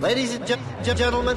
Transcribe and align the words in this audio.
Ladies 0.00 0.34
and 0.34 0.46
gentlemen, 0.82 1.36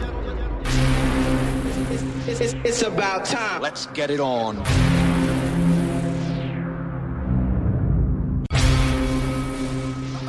it's, 2.25 2.39
it's, 2.39 2.53
it's 2.63 2.81
about 2.81 3.25
time. 3.25 3.61
Let's 3.61 3.87
get 3.87 4.09
it 4.09 4.21
on. 4.21 4.55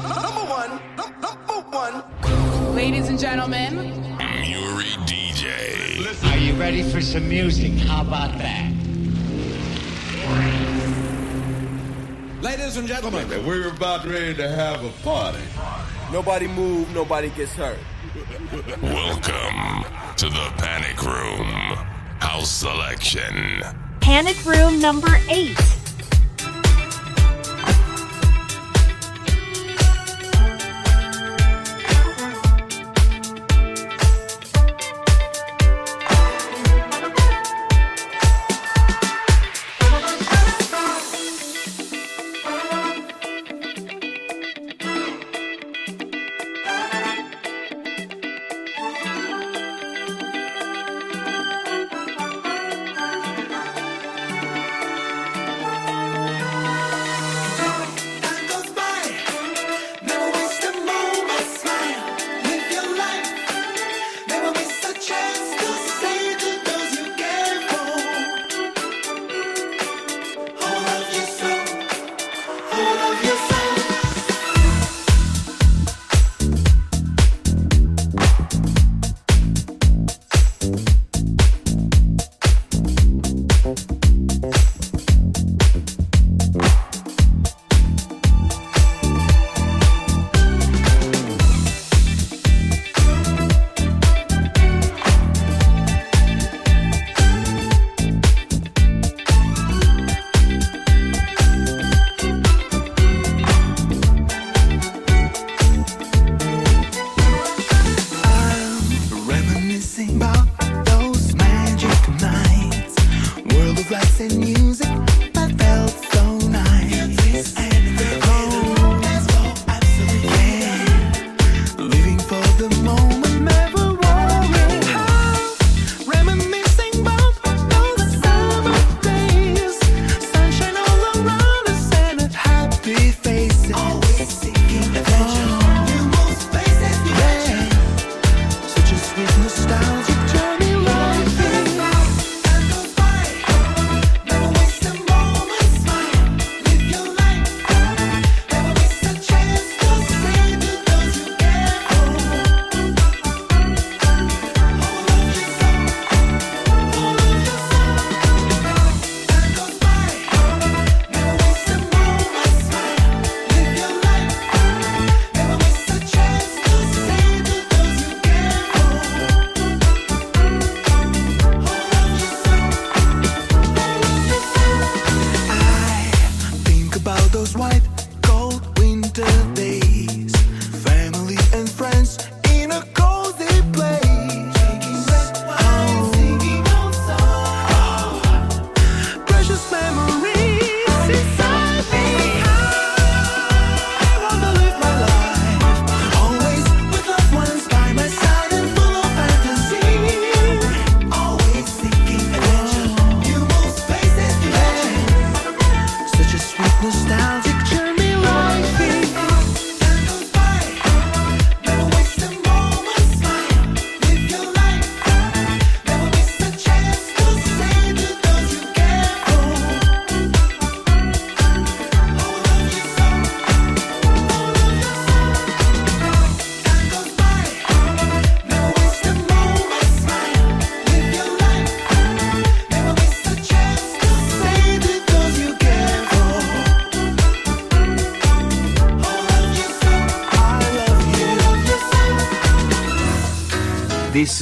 Number 0.03 0.43
one, 0.51 0.81
number 0.97 1.61
one. 1.71 2.75
Ladies 2.75 3.09
and 3.09 3.21
gentlemen, 3.21 3.77
Muri 4.19 4.91
DJ. 5.07 6.33
Are 6.33 6.37
you 6.37 6.55
ready 6.55 6.83
for 6.83 7.01
some 7.01 7.29
music? 7.29 7.71
How 7.87 8.03
about 8.03 8.37
that? 8.39 8.73
Ladies 12.43 12.77
and 12.77 12.89
gentlemen, 12.89 13.29
we're 13.47 13.69
about 13.69 14.05
ready 14.05 14.35
to 14.35 14.49
have 14.49 14.85
a 14.85 14.91
party. 15.05 15.39
Nobody 16.11 16.49
move, 16.49 16.93
nobody 16.93 17.31
gets 17.31 17.53
hurt. 17.53 17.79
Welcome 18.15 19.85
to 20.19 20.27
the 20.27 20.53
Panic 20.57 21.03
Room 21.03 21.49
House 22.21 22.49
Selection. 22.49 23.61
Panic 23.99 24.45
Room 24.47 24.81
number 24.81 25.19
eight. 25.29 25.59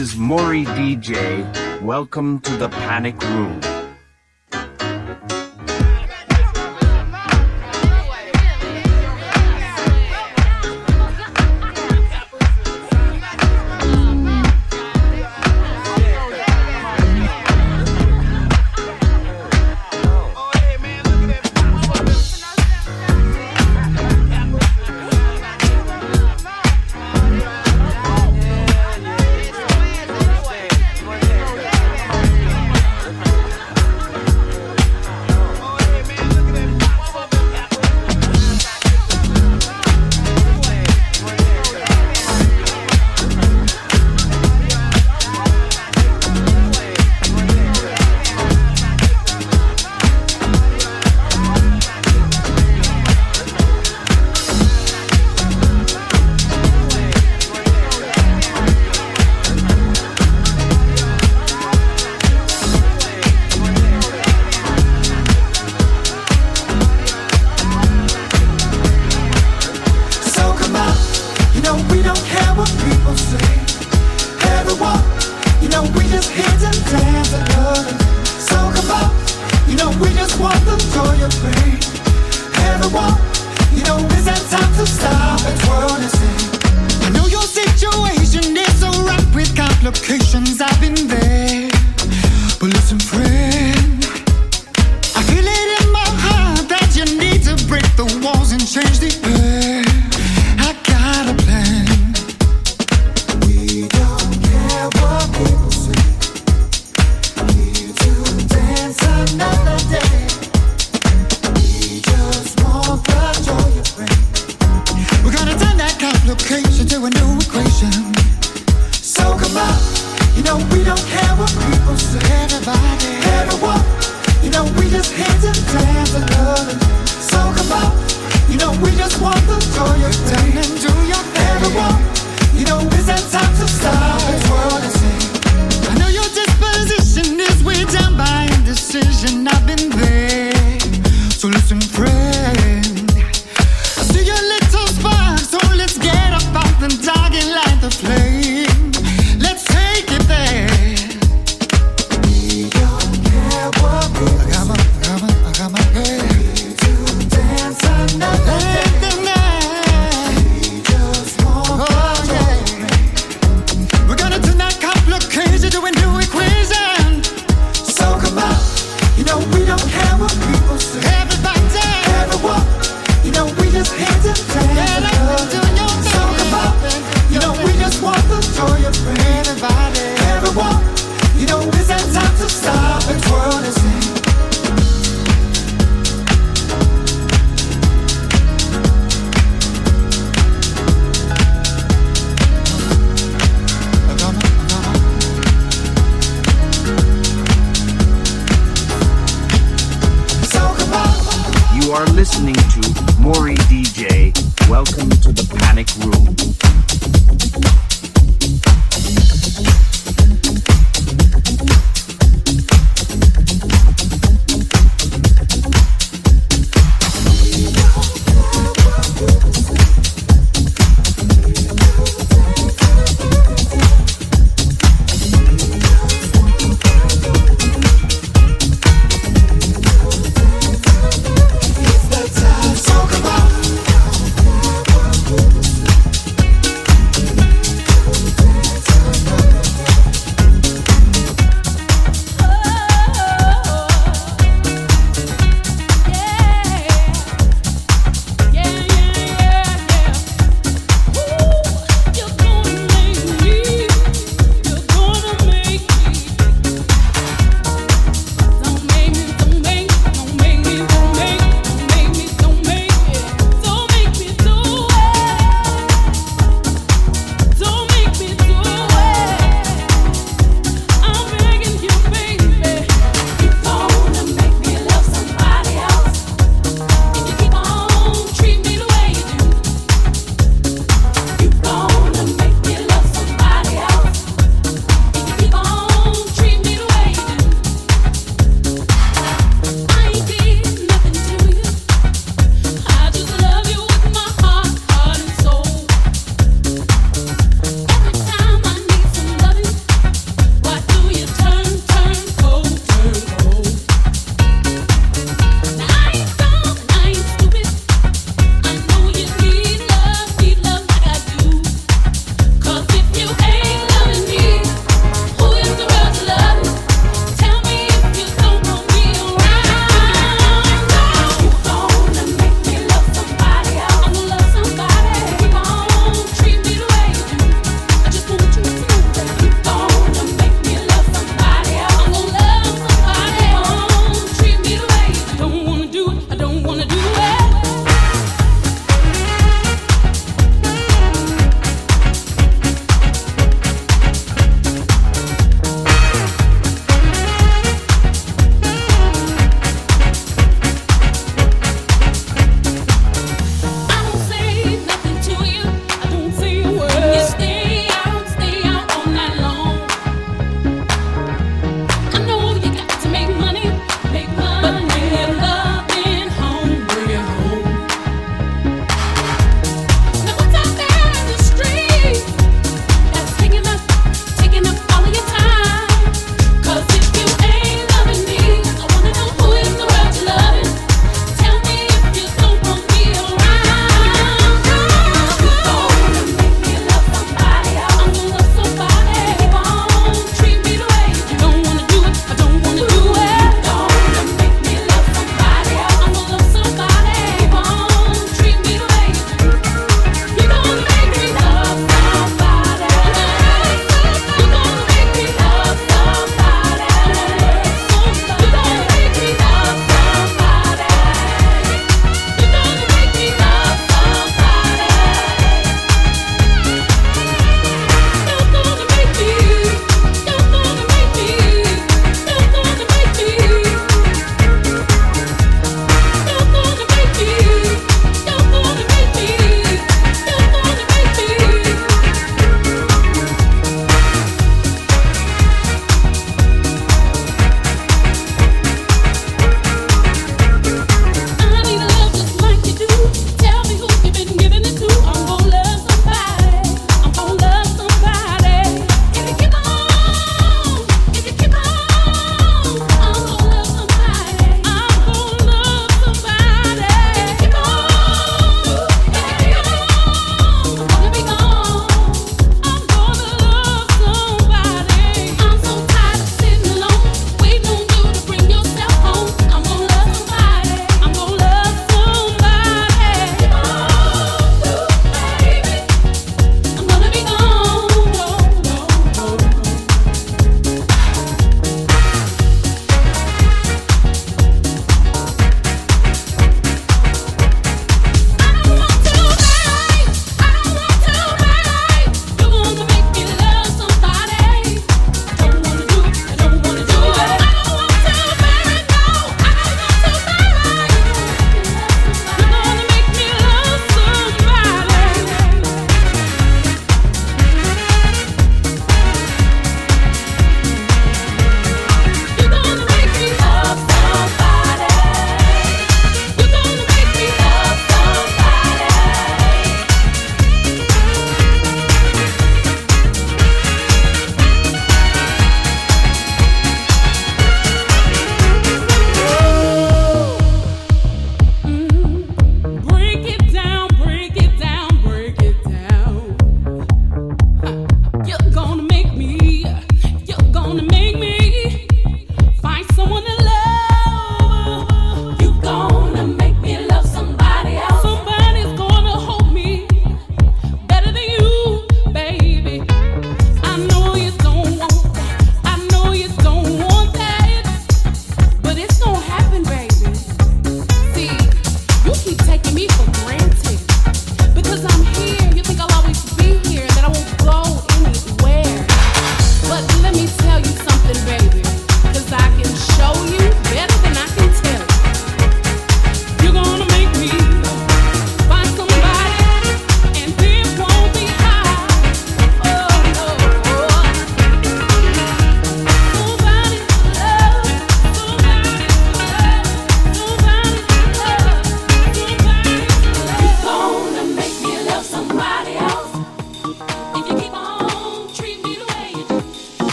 Is 0.00 0.16
Muri 0.16 0.64
DJ. 0.64 1.44
Welcome 1.82 2.40
to 2.40 2.56
the 2.56 2.70
Panic 2.70 3.22
Room. 3.22 3.79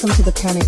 welcome 0.00 0.14
to 0.16 0.22
the 0.22 0.40
Panic 0.40 0.67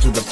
to 0.00 0.10
the 0.10 0.31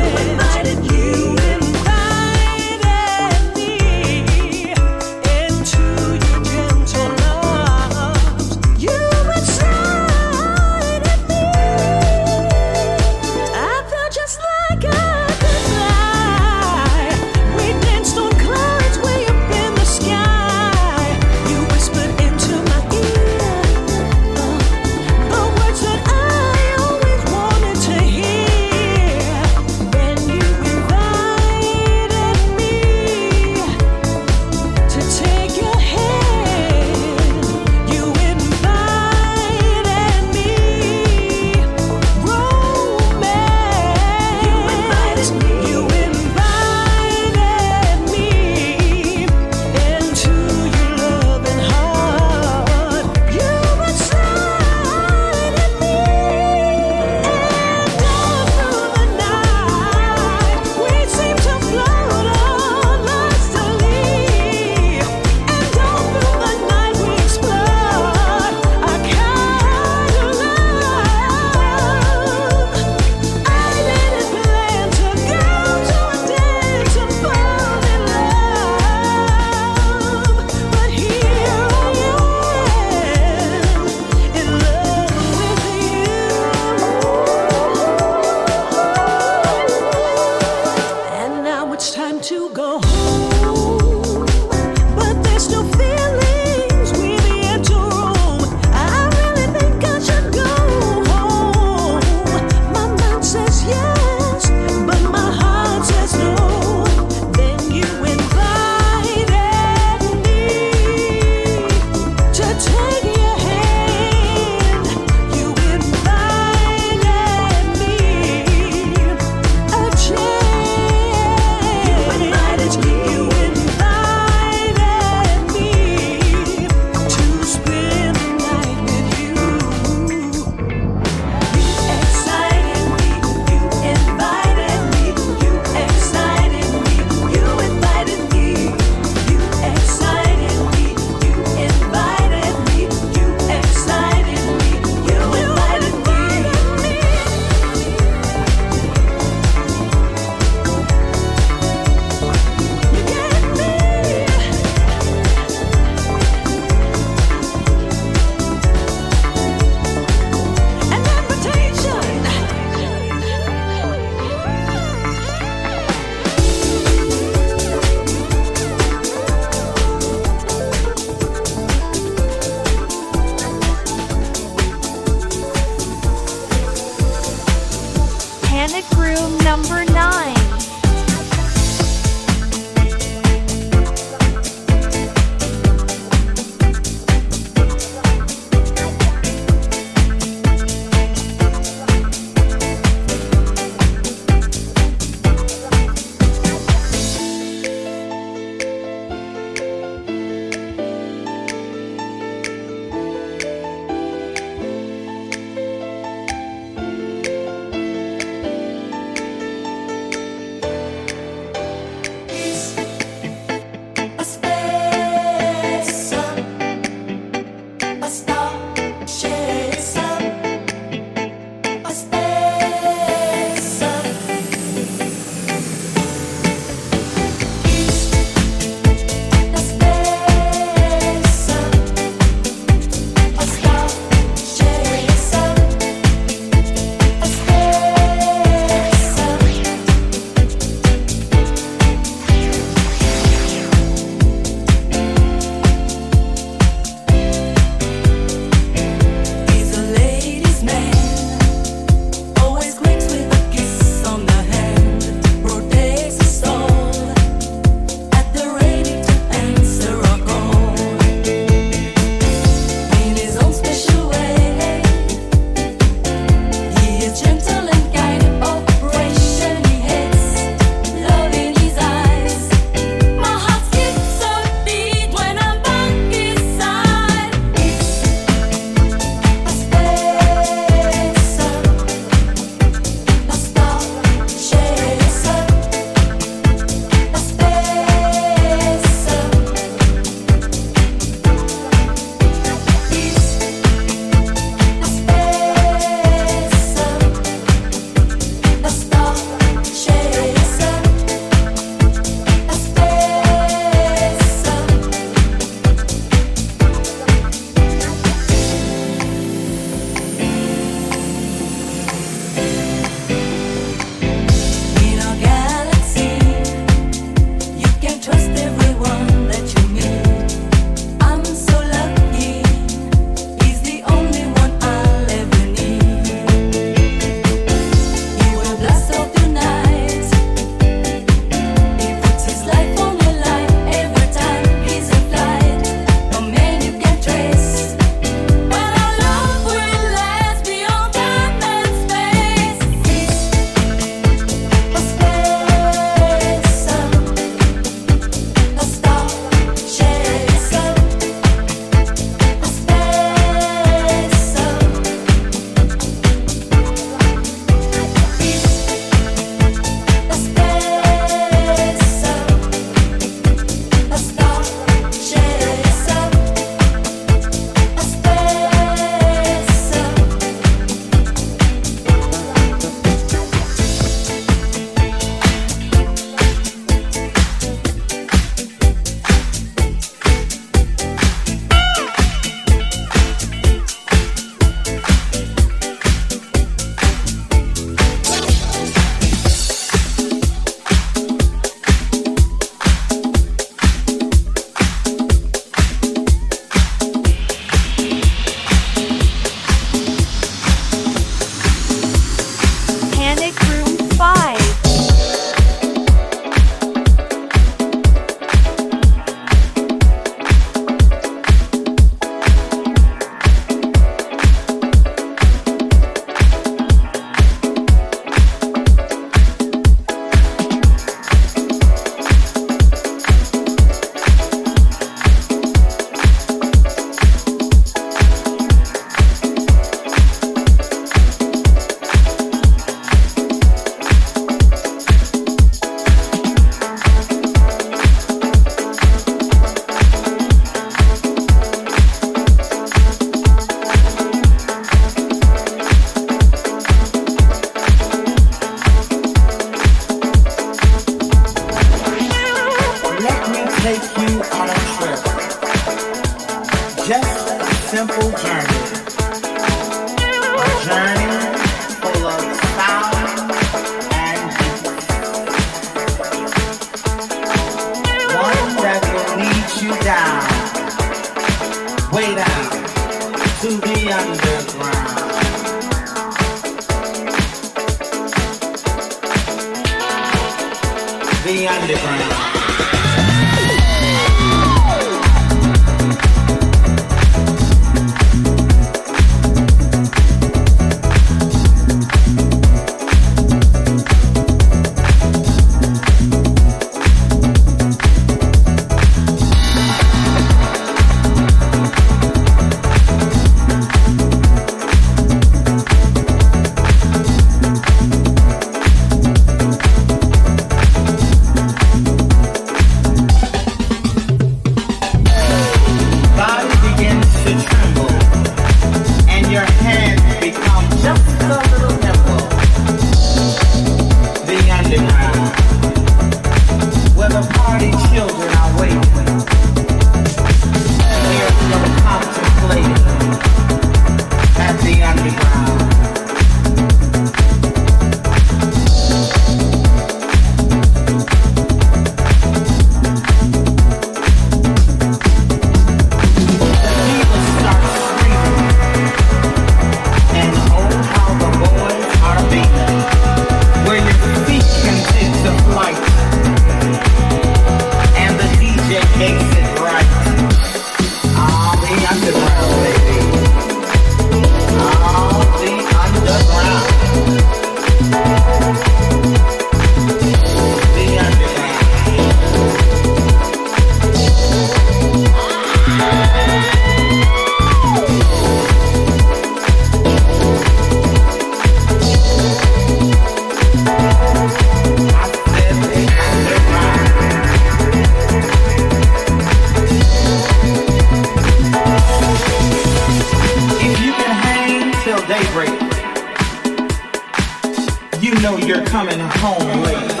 you 598.01 598.15
know 598.15 598.35
you're 598.37 598.65
coming 598.65 598.99
home 598.99 599.61
late. 599.61 600.00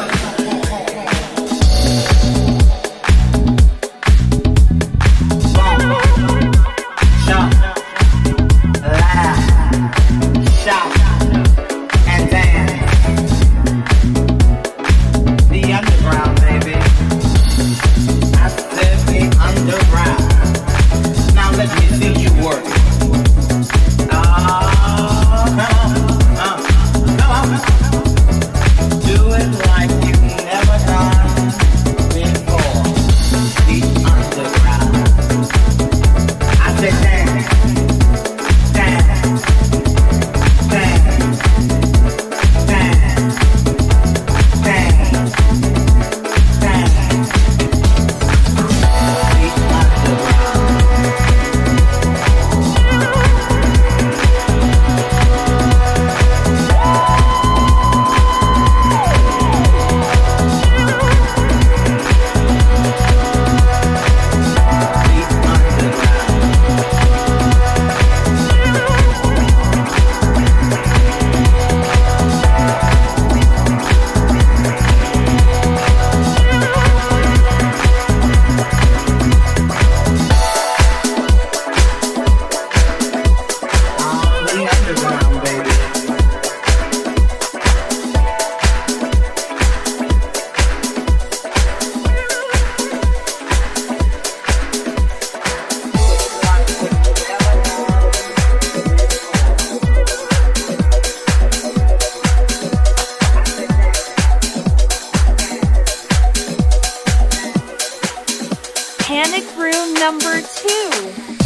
Panic 109.11 109.43
Room 109.57 109.93
number 109.95 110.41
two. 110.41 111.40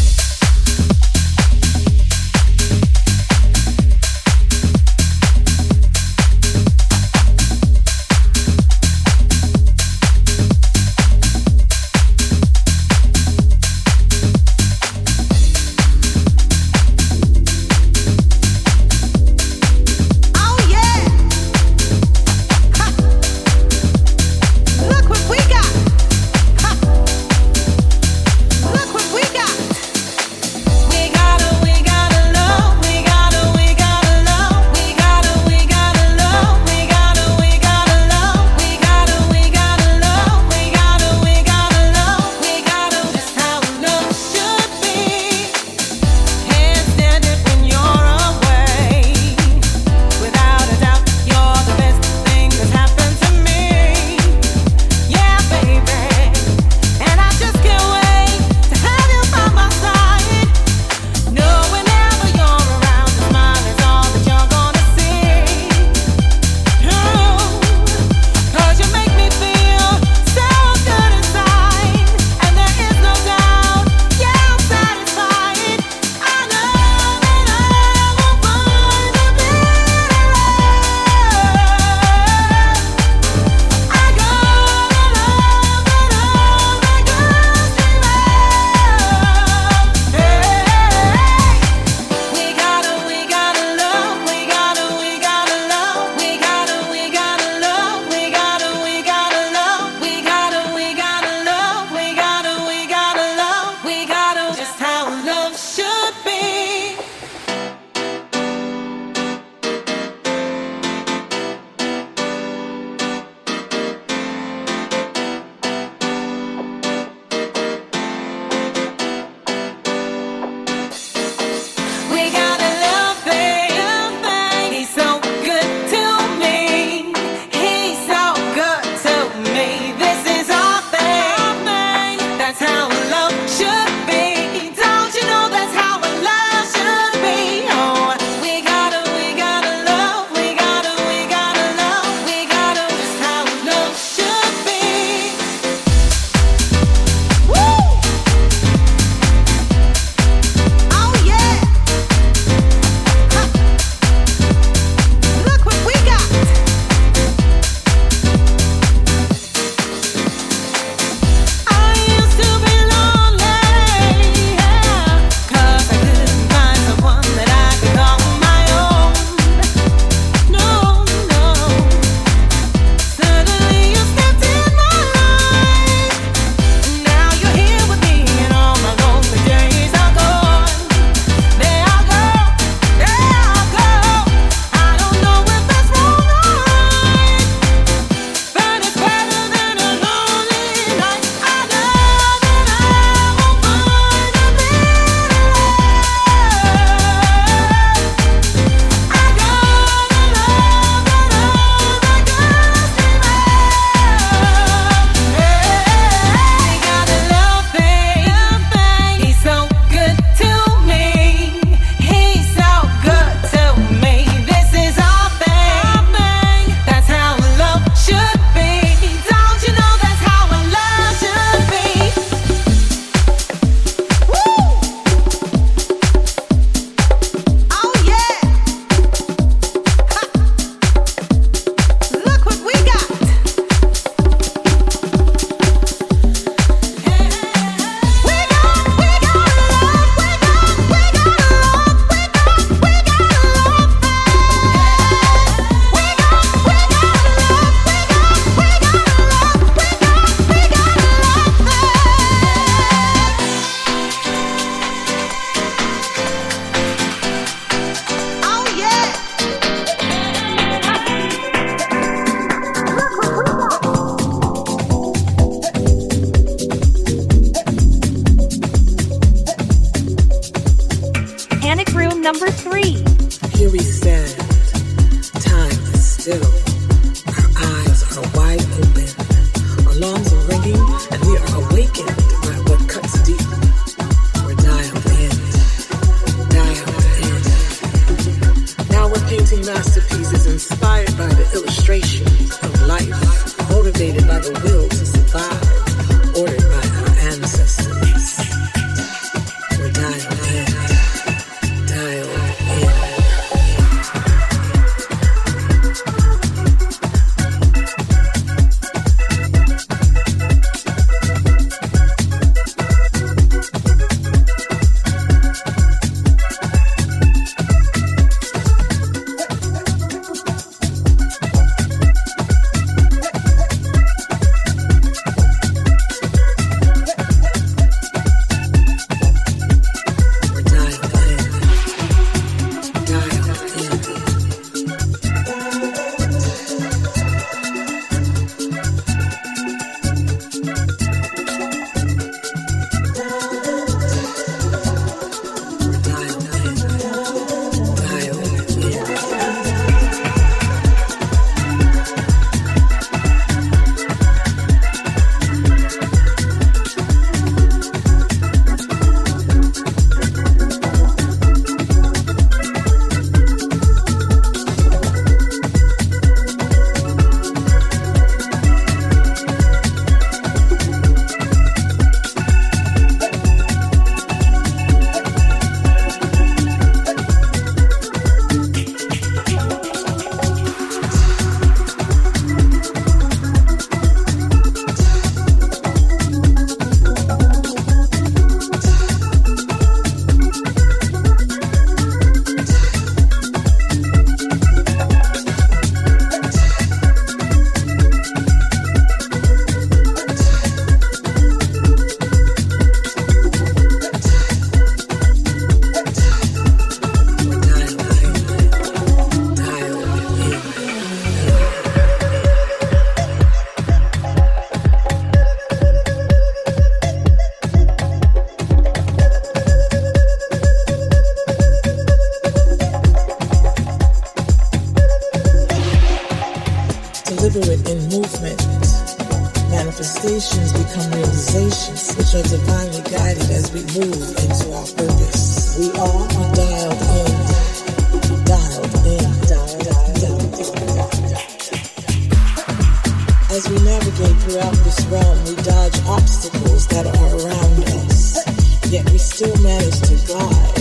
navigate 444.19 444.43
throughout 444.43 444.75
this 444.83 445.05
realm, 445.05 445.43
we 445.45 445.55
dodge 445.63 445.99
obstacles 446.07 446.87
that 446.87 447.05
are 447.05 447.31
around 447.35 447.83
us. 447.83 448.91
Yet 448.91 449.09
we 449.09 449.17
still 449.17 449.55
manage 449.61 449.99
to 450.01 450.15
glide 450.25 450.77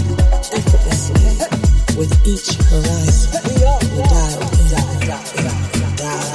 effortlessly 0.52 1.96
with 1.96 2.26
each 2.26 2.54
horizon. 2.70 3.40
We 3.44 3.54
dial, 3.60 4.40
dial, 4.70 5.00
dial, 5.00 5.96
dial. 5.96 6.33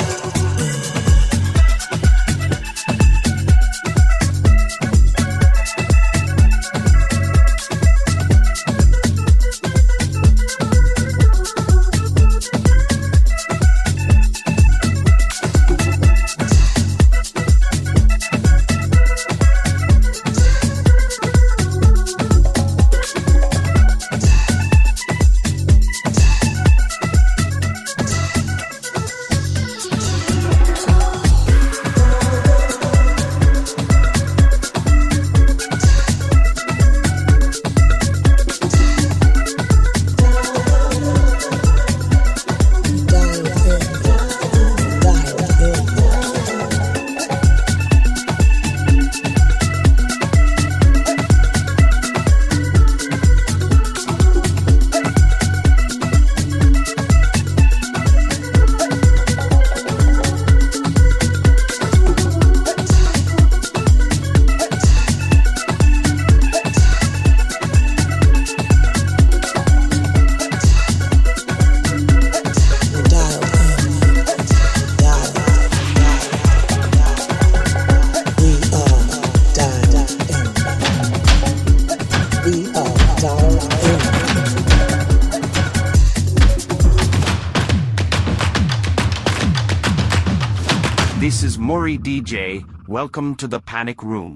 Jay, 92.30 92.64
welcome 92.88 93.34
to 93.34 93.48
the 93.48 93.60
panic 93.60 94.04
room. 94.04 94.36